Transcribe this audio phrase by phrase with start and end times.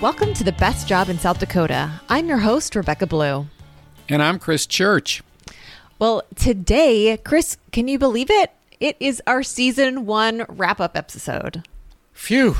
[0.00, 2.00] Welcome to the best job in South Dakota.
[2.08, 3.46] I'm your host, Rebecca Blue.
[4.08, 5.22] And I'm Chris Church.
[5.98, 8.50] Well, today, Chris, can you believe it?
[8.80, 11.68] It is our season one wrap up episode.
[12.14, 12.56] Phew.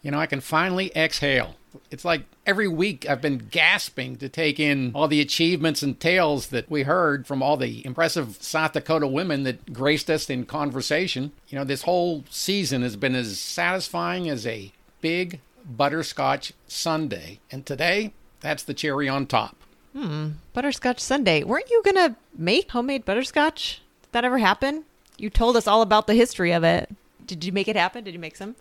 [0.00, 1.56] You know, I can finally exhale.
[1.90, 6.46] It's like every week I've been gasping to take in all the achievements and tales
[6.46, 11.32] that we heard from all the impressive South Dakota women that graced us in conversation.
[11.48, 17.38] You know, this whole season has been as satisfying as a big butterscotch sundae.
[17.50, 19.56] And today, that's the cherry on top.
[19.94, 20.30] Hmm.
[20.52, 21.42] Butterscotch sundae.
[21.42, 23.82] Weren't you going to make homemade butterscotch?
[24.02, 24.84] Did that ever happen?
[25.18, 26.88] You told us all about the history of it.
[27.26, 28.04] Did you make it happen?
[28.04, 28.56] Did you make some?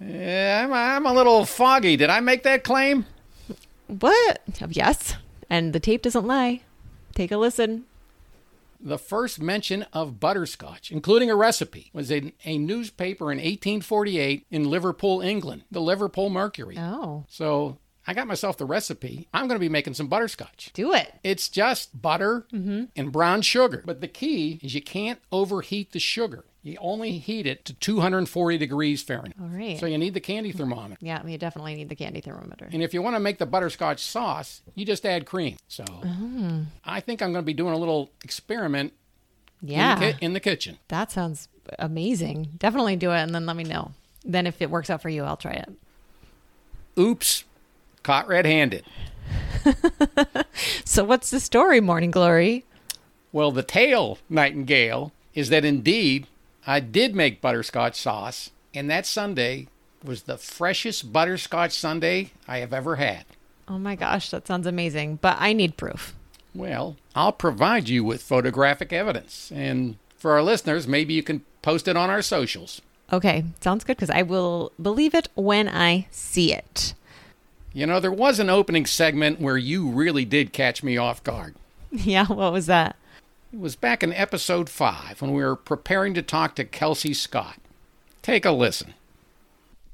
[0.00, 1.96] Yeah, I'm, I'm a little foggy.
[1.96, 3.06] Did I make that claim?
[3.88, 4.40] What?
[4.68, 5.16] Yes.
[5.50, 6.62] And the tape doesn't lie.
[7.14, 7.84] Take a listen.
[8.80, 14.70] The first mention of butterscotch, including a recipe, was in a newspaper in 1848 in
[14.70, 16.76] Liverpool, England, the Liverpool Mercury.
[16.78, 17.24] Oh.
[17.28, 19.28] So I got myself the recipe.
[19.34, 20.70] I'm going to be making some butterscotch.
[20.72, 21.12] Do it.
[21.22, 22.84] It's just butter mm-hmm.
[22.96, 23.82] and brown sugar.
[23.84, 26.46] But the key is you can't overheat the sugar.
[26.68, 29.34] You only heat it to 240 degrees Fahrenheit.
[29.40, 29.78] All right.
[29.78, 30.98] So you need the candy thermometer.
[31.00, 32.68] Yeah, you definitely need the candy thermometer.
[32.72, 35.56] And if you want to make the butterscotch sauce, you just add cream.
[35.68, 36.66] So oh.
[36.84, 38.92] I think I'm going to be doing a little experiment
[39.62, 39.94] Yeah.
[39.94, 40.78] in, the ki- in the kitchen.
[40.88, 42.50] That sounds amazing.
[42.58, 43.92] Definitely do it and then let me know.
[44.24, 45.70] Then if it works out for you, I'll try it.
[46.98, 47.44] Oops,
[48.02, 48.84] caught red handed.
[50.84, 52.64] So what's the story, Morning Glory?
[53.30, 56.26] Well, the tale, Nightingale, is that indeed
[56.66, 59.66] I did make butterscotch sauce, and that sundae
[60.04, 63.24] was the freshest butterscotch sundae I have ever had.
[63.66, 65.18] Oh my gosh, that sounds amazing.
[65.20, 66.14] But I need proof.
[66.54, 71.86] Well, I'll provide you with photographic evidence, and for our listeners, maybe you can post
[71.88, 72.80] it on our socials.
[73.12, 76.94] Okay, sounds good because I will believe it when I see it.
[77.72, 81.54] You know, there was an opening segment where you really did catch me off guard.
[81.90, 82.96] Yeah, what was that?
[83.50, 87.56] It was back in episode 5 when we were preparing to talk to Kelsey Scott.
[88.20, 88.92] Take a listen.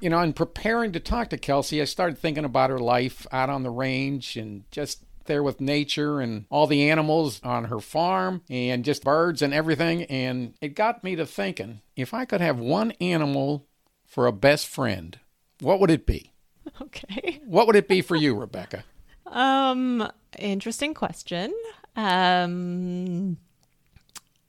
[0.01, 3.49] You know, in preparing to talk to Kelsey, I started thinking about her life out
[3.49, 8.41] on the range and just there with nature and all the animals on her farm
[8.49, 10.03] and just birds and everything.
[10.03, 13.65] And it got me to thinking if I could have one animal
[14.05, 15.17] for a best friend,
[15.61, 16.31] what would it be?
[16.81, 17.41] Okay.
[17.45, 18.83] What would it be for you, Rebecca?
[19.27, 20.07] Um,
[20.37, 21.51] interesting question.
[21.95, 23.37] Um,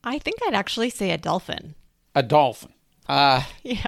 [0.07, 1.75] I think I'd actually say a dolphin.
[2.15, 2.73] A dolphin.
[3.09, 3.85] Uh, Yeah.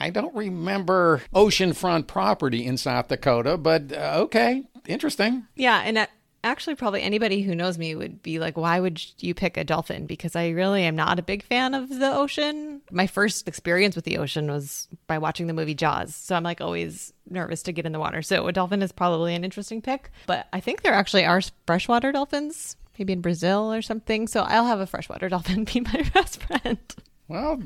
[0.00, 5.46] I don't remember oceanfront property in South Dakota, but uh, okay, interesting.
[5.54, 6.06] Yeah, and uh,
[6.42, 10.06] actually, probably anybody who knows me would be like, "Why would you pick a dolphin?"
[10.06, 12.80] Because I really am not a big fan of the ocean.
[12.90, 16.60] My first experience with the ocean was by watching the movie Jaws, so I'm like
[16.60, 18.22] always nervous to get in the water.
[18.22, 20.10] So a dolphin is probably an interesting pick.
[20.26, 24.28] But I think there actually are freshwater dolphins, maybe in Brazil or something.
[24.28, 26.78] So I'll have a freshwater dolphin be my best friend.
[27.26, 27.62] Well,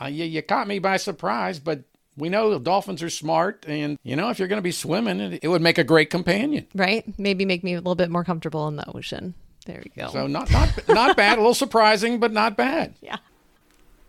[0.00, 1.82] uh, you, you caught me by surprise, but
[2.16, 5.40] we know dolphins are smart, and you know if you're going to be swimming, it,
[5.42, 6.66] it would make a great companion.
[6.74, 7.04] Right?
[7.18, 9.34] Maybe make me a little bit more comfortable in the ocean.
[9.66, 10.10] There you go.
[10.10, 12.94] So not not not bad, a little surprising, but not bad.
[13.00, 13.16] yeah.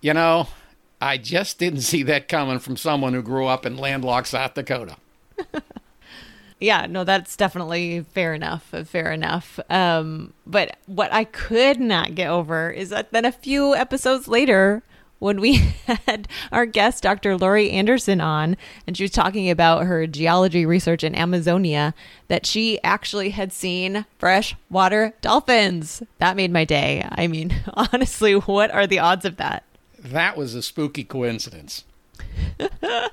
[0.02, 0.50] You know,
[1.02, 4.98] I just didn't see that coming from someone who grew up in landlocked South Dakota.
[6.60, 8.74] Yeah, no, that's definitely fair enough.
[8.74, 9.60] uh, Fair enough.
[9.70, 14.82] Um, but what I could not get over is that then a few episodes later,
[15.20, 15.56] when we
[16.06, 17.38] had our guest, Dr.
[17.38, 18.56] Lori Anderson, on,
[18.88, 21.94] and she was talking about her geology research in Amazonia,
[22.30, 26.04] that she actually had seen freshwater dolphins.
[26.20, 27.08] That made my day.
[27.12, 29.64] I mean, honestly, what are the odds of that?
[30.00, 31.84] That was a spooky coincidence.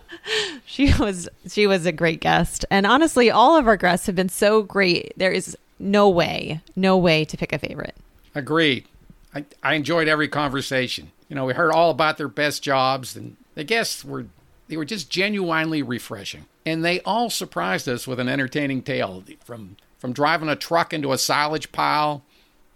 [0.64, 2.64] She was she was a great guest.
[2.70, 5.12] And honestly, all of our guests have been so great.
[5.16, 7.96] There is no way, no way to pick a favorite.
[8.34, 8.86] Agreed.
[9.34, 11.10] I, I enjoyed every conversation.
[11.28, 14.26] You know, we heard all about their best jobs, and the guests were
[14.68, 16.46] they were just genuinely refreshing.
[16.64, 21.12] And they all surprised us with an entertaining tale from from driving a truck into
[21.12, 22.22] a silage pile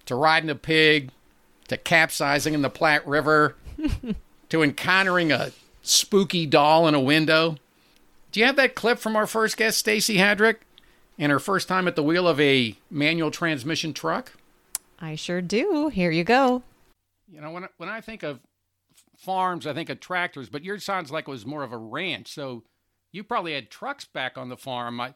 [0.05, 1.11] to riding a pig
[1.69, 3.57] to capsizing in the Platte River
[4.51, 5.53] to encountering a
[5.89, 7.57] spooky doll in a window.
[8.33, 10.63] Do you have that clip from our first guest, Stacy Hadrick,
[11.19, 14.33] and her first time at the wheel of a manual transmission truck?
[14.99, 15.89] I sure do.
[15.89, 16.63] Here you go.
[17.29, 18.41] You know, when I, when I think of
[19.17, 22.33] farms, I think of tractors, but yours sounds like it was more of a ranch.
[22.33, 22.65] So
[23.13, 25.01] you probably had trucks back on the farm.
[25.01, 25.15] I,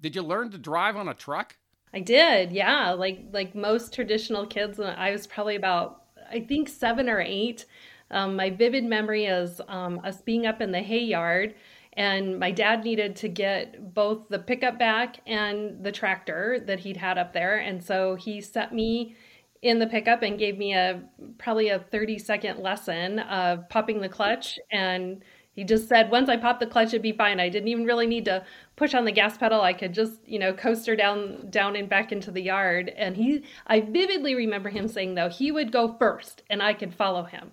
[0.00, 1.56] did you learn to drive on a truck?
[1.92, 2.92] I did, yeah.
[2.92, 7.66] Like like most traditional kids, I was probably about I think seven or eight.
[8.10, 11.54] Um, my vivid memory is um, us being up in the hay yard,
[11.94, 16.96] and my dad needed to get both the pickup back and the tractor that he'd
[16.96, 19.16] had up there and so he set me
[19.62, 21.02] in the pickup and gave me a
[21.38, 25.22] probably a 30 second lesson of popping the clutch and
[25.52, 27.40] he just said once I popped the clutch it'd be fine.
[27.40, 28.44] I didn't even really need to
[28.76, 29.60] push on the gas pedal.
[29.60, 32.90] I could just, you know, coaster down down and back into the yard.
[32.96, 36.94] And he I vividly remember him saying though he would go first and I could
[36.94, 37.50] follow him.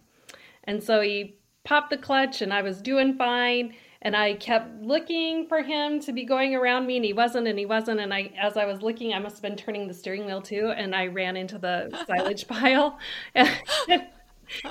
[0.67, 3.73] And so he popped the clutch and I was doing fine.
[4.01, 7.57] And I kept looking for him to be going around me and he wasn't and
[7.57, 7.99] he wasn't.
[7.99, 10.71] And I as I was looking I must have been turning the steering wheel too.
[10.75, 12.99] And I ran into the silage pile
[13.33, 13.49] and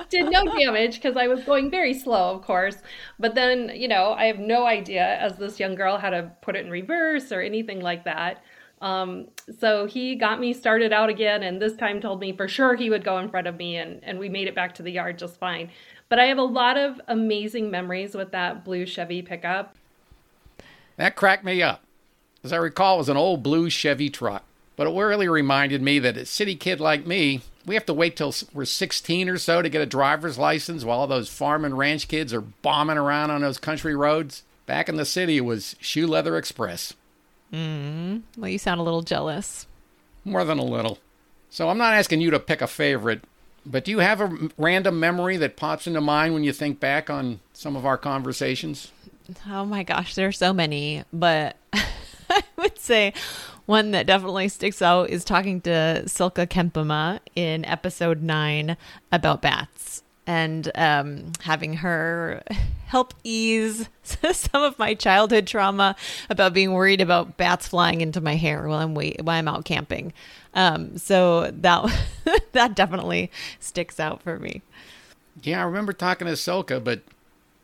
[0.09, 2.77] did no damage because I was going very slow of course.
[3.19, 6.55] But then you know I have no idea as this young girl how to put
[6.55, 8.43] it in reverse or anything like that
[8.81, 9.29] um,
[9.59, 12.91] so he got me started out again and this time told me for sure he
[12.91, 15.19] would go in front of me and, and we made it back to the yard
[15.19, 15.71] just fine
[16.09, 19.75] but I have a lot of amazing memories with that blue Chevy pickup.
[20.97, 21.83] That cracked me up.
[22.45, 24.45] As I recall, it was an old blue Chevy truck.
[24.77, 28.17] But it really reminded me that a city kid like me, we have to wait
[28.17, 31.77] till we're 16 or so to get a driver's license while all those farm and
[31.77, 34.45] ranch kids are bombing around on those country roads.
[34.67, 36.95] Back in the city, it was Shoe Leather Express.
[37.53, 39.67] Mm, well, you sound a little jealous.
[40.25, 40.99] More than a little.
[41.51, 43.23] So I'm not asking you to pick a favorite,
[43.65, 47.09] but do you have a random memory that pops into mind when you think back
[47.09, 48.93] on some of our conversations?
[49.49, 53.13] Oh my gosh, there are so many, but I would say
[53.67, 58.77] one that definitely sticks out is talking to Silka Kempema in episode nine
[59.11, 62.43] about bats and um, having her
[62.87, 65.97] help ease some of my childhood trauma
[66.31, 69.65] about being worried about bats flying into my hair while I'm wait- while I'm out
[69.65, 70.13] camping.
[70.55, 72.07] Um, so that
[72.53, 73.31] that definitely
[73.61, 74.63] sticks out for me.
[75.43, 77.03] Yeah, I remember talking to Silka, but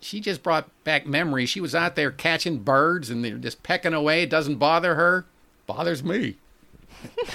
[0.01, 1.49] she just brought back memories.
[1.49, 4.23] She was out there catching birds and they're just pecking away.
[4.25, 5.25] It doesn't bother her.
[5.67, 6.37] Bothers me.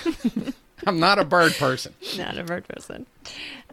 [0.88, 1.94] I'm not a bird person.
[2.18, 3.06] not a bird person.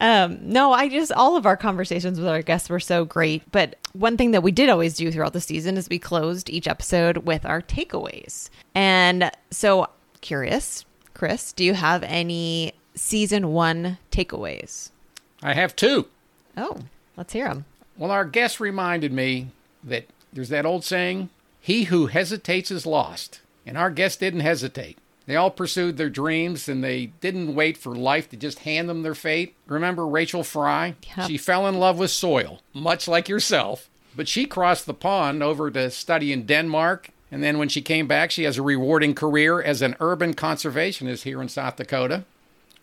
[0.01, 3.51] Um, no, I just all of our conversations with our guests were so great.
[3.53, 6.67] But one thing that we did always do throughout the season is we closed each
[6.67, 8.51] episode with our takeaways.
[8.75, 9.89] And so,
[10.23, 10.85] curious,
[11.15, 14.91] Chris, do you have any season one takeaways?
[15.41, 16.09] I have two.
[16.57, 16.79] Oh,
[17.17, 17.65] let's hear them.
[17.97, 19.51] Well, our guest reminded me
[19.85, 23.41] that there's that old saying, he who hesitates is lost.
[23.65, 24.99] And our guest didn't hesitate.
[25.27, 29.03] They all pursued their dreams and they didn't wait for life to just hand them
[29.03, 29.57] their fate.
[29.67, 30.95] Remember Rachel Fry?
[31.17, 31.29] Yep.
[31.29, 33.89] She fell in love with soil, much like yourself.
[34.17, 37.11] But she crossed the pond over to study in Denmark.
[37.31, 41.23] And then when she came back, she has a rewarding career as an urban conservationist
[41.23, 42.25] here in South Dakota.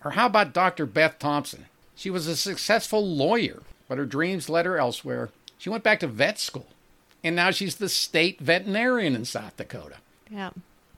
[0.04, 0.84] Or how about Dr.
[0.84, 1.66] Beth Thompson?
[1.94, 5.30] She was a successful lawyer, but her dreams led her elsewhere.
[5.58, 6.66] She went back to vet school.
[7.24, 9.96] And now she's the state veterinarian in South Dakota.
[10.28, 10.50] Yeah.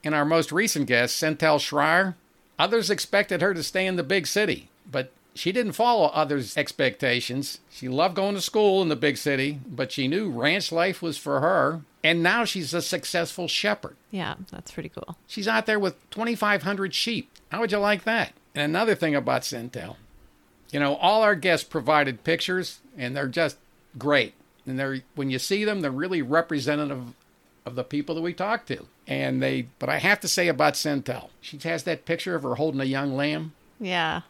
[0.05, 2.15] And our most recent guest, Centel Schreier,
[2.59, 7.59] others expected her to stay in the big city, but she didn't follow others' expectations.
[7.71, 11.19] She loved going to school in the big city, but she knew ranch life was
[11.19, 11.81] for her.
[12.05, 13.97] And now she's a successful shepherd.
[14.11, 15.17] Yeah, that's pretty cool.
[15.27, 17.31] She's out there with 2,500 sheep.
[17.51, 18.35] How would you like that?
[18.55, 19.97] And another thing about Centel,
[20.71, 23.57] you know, all our guests provided pictures, and they're just
[23.99, 24.35] great.
[24.67, 27.15] And they're when you see them, they're really representative
[27.67, 28.87] of the people that we talk to.
[29.07, 32.55] And they, but I have to say about Centel, she has that picture of her
[32.57, 33.53] holding a young lamb.
[33.81, 34.23] Yeah.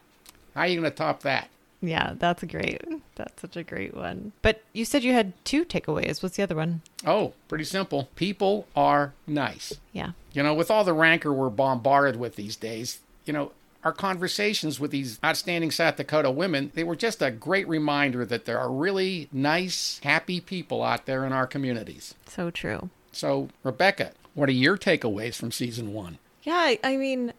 [0.55, 1.49] How are you going to top that?
[1.81, 2.83] Yeah, that's a great.
[3.15, 4.33] That's such a great one.
[4.41, 6.23] But you said you had two takeaways.
[6.23, 6.81] What's the other one?
[7.07, 8.09] Oh, pretty simple.
[8.17, 9.75] People are nice.
[9.93, 10.13] Yeah.
[10.33, 13.53] You know, with all the rancor we're bombarded with these days, you know,
[13.85, 18.47] our conversations with these outstanding South Dakota women, they were just a great reminder that
[18.47, 22.15] there are really nice, happy people out there in our communities.
[22.27, 22.89] So true.
[23.15, 26.19] So, Rebecca, what are your takeaways from season one?
[26.43, 27.33] Yeah, I- mean,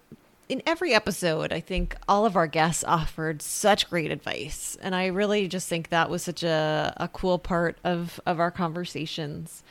[0.48, 5.08] in every episode, I think all of our guests offered such great advice, and I
[5.08, 9.64] really just think that was such a, a cool part of of our conversations.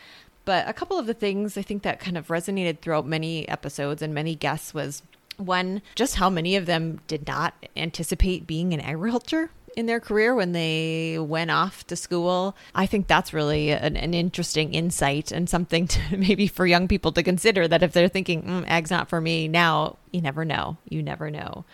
[0.45, 4.03] But a couple of the things I think that kind of resonated throughout many episodes
[4.03, 5.03] and many guests was
[5.39, 10.35] one, just how many of them did not anticipate being an agriculture in their career
[10.35, 12.57] when they went off to school.
[12.75, 17.13] I think that's really an, an interesting insight and something to maybe for young people
[17.13, 20.77] to consider that if they're thinking, mm, ag's not for me now, you never know.
[20.89, 21.65] You never know.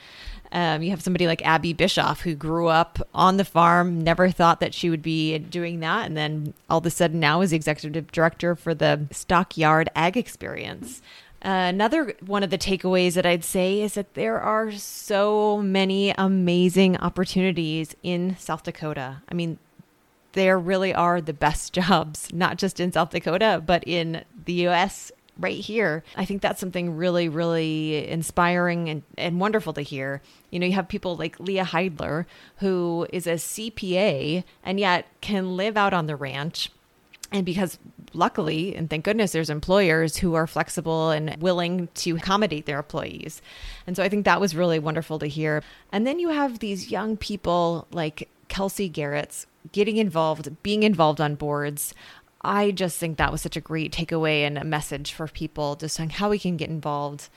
[0.53, 4.61] Um, you have somebody like Abby Bischoff who grew up on the farm, never thought
[4.61, 6.07] that she would be doing that.
[6.07, 11.03] And then all of a sudden now is executive director for the Stockyard Ag Experience.
[11.43, 16.99] Another one of the takeaways that I'd say is that there are so many amazing
[16.99, 19.23] opportunities in South Dakota.
[19.29, 19.59] I mean,
[20.33, 25.11] there really are the best jobs, not just in South Dakota, but in the US
[25.39, 26.05] right here.
[26.17, 30.21] I think that's something really, really inspiring and, and wonderful to hear.
[30.51, 32.27] You know, you have people like Leah Heidler,
[32.59, 36.71] who is a CPA and yet can live out on the ranch.
[37.33, 37.79] And because
[38.13, 43.41] luckily, and thank goodness, there's employers who are flexible and willing to accommodate their employees.
[43.87, 45.63] And so I think that was really wonderful to hear.
[45.93, 51.35] And then you have these young people like Kelsey Garrett's getting involved, being involved on
[51.35, 51.95] boards.
[52.43, 56.01] I just think that was such a great takeaway and a message for people just
[56.01, 57.29] on how we can get involved.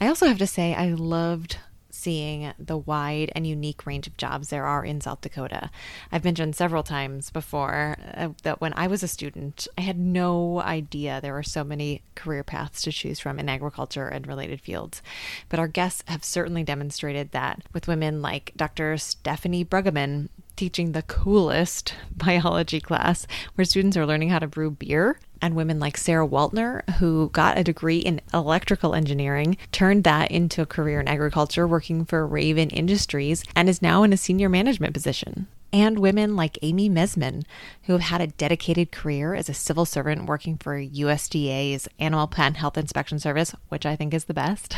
[0.00, 1.58] I also have to say, I loved
[2.04, 5.70] seeing the wide and unique range of jobs there are in South Dakota.
[6.12, 10.60] I've mentioned several times before uh, that when I was a student, I had no
[10.60, 15.00] idea there were so many career paths to choose from in agriculture and related fields.
[15.48, 18.98] But our guests have certainly demonstrated that with women like Dr.
[18.98, 25.18] Stephanie Bruggeman, teaching the coolest biology class where students are learning how to brew beer.
[25.42, 30.62] And women like Sarah Waltner, who got a degree in electrical engineering, turned that into
[30.62, 34.94] a career in agriculture, working for Raven Industries, and is now in a senior management
[34.94, 37.42] position and women like Amy Mesman,
[37.82, 42.56] who have had a dedicated career as a civil servant working for USDA's Animal Plant
[42.56, 44.76] Health Inspection Service, which I think is the best,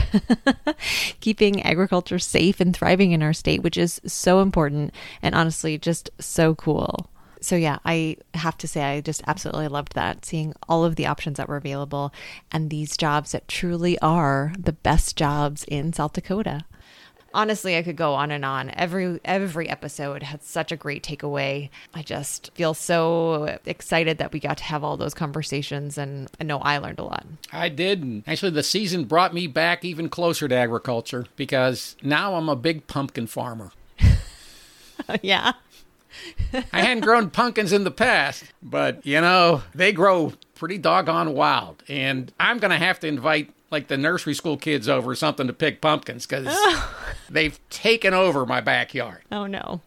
[1.21, 6.09] keeping agriculture safe and thriving in our state, which is so important and honestly just
[6.19, 7.11] so cool.
[7.43, 11.07] So, yeah, I have to say, I just absolutely loved that, seeing all of the
[11.07, 12.11] options that were available
[12.51, 16.65] and these jobs that truly are the best jobs in South Dakota
[17.35, 18.71] honestly, I could go on and on.
[18.71, 21.71] Every every episode had such a great takeaway.
[21.95, 26.45] I just feel so excited that we got to have all those conversations, and I
[26.45, 27.27] know I learned a lot.
[27.53, 28.03] I did.
[28.03, 32.57] And actually, the season brought me back even closer to agriculture because now I'm a
[32.57, 33.73] big pumpkin farmer.
[35.23, 35.53] yeah.
[36.73, 41.83] I hadn't grown pumpkins in the past, but you know, they grow pretty doggone wild.
[41.89, 45.53] And I'm going to have to invite like the nursery school kids over something to
[45.53, 46.95] pick pumpkins because oh.
[47.29, 49.23] they've taken over my backyard.
[49.33, 49.81] Oh, no.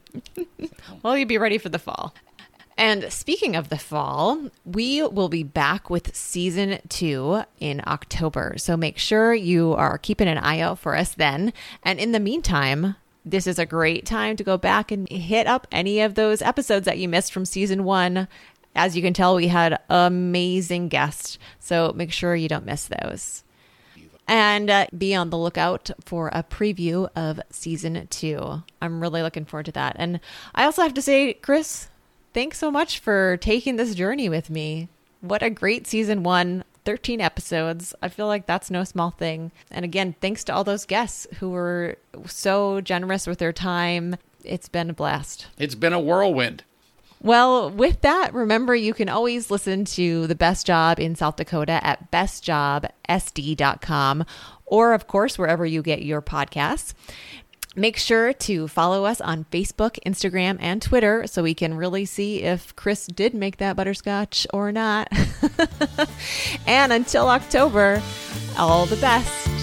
[1.04, 2.14] well, you'd be ready for the fall.
[2.78, 8.54] And speaking of the fall, we will be back with season two in October.
[8.56, 11.52] So make sure you are keeping an eye out for us then.
[11.84, 12.96] And in the meantime,
[13.26, 16.86] this is a great time to go back and hit up any of those episodes
[16.86, 18.30] that you missed from season one.
[18.74, 21.38] As you can tell, we had amazing guests.
[21.60, 23.44] So make sure you don't miss those
[24.30, 28.64] and uh, be on the lookout for a preview of season two.
[28.80, 29.96] I'm really looking forward to that.
[29.98, 30.20] And
[30.54, 31.90] I also have to say, Chris,
[32.34, 34.88] thanks so much for taking this journey with me.
[35.22, 36.64] What a great season one.
[36.86, 37.94] 13 episodes.
[38.02, 39.52] I feel like that's no small thing.
[39.70, 44.16] And again, thanks to all those guests who were so generous with their time.
[44.44, 45.48] It's been a blast.
[45.58, 46.64] It's been a whirlwind.
[47.22, 51.86] Well, with that, remember you can always listen to The Best Job in South Dakota
[51.86, 54.26] at bestjobsd.com
[54.66, 56.94] or, of course, wherever you get your podcasts.
[57.76, 62.44] Make sure to follow us on Facebook, Instagram, and Twitter so we can really see
[62.44, 65.08] if Chris did make that butterscotch or not.
[66.68, 68.02] and until October,
[68.58, 69.59] all the best.